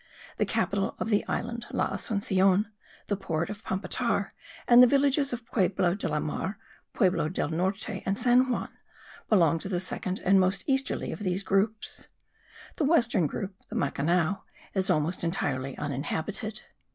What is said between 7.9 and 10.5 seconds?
and San Juan belong to the second and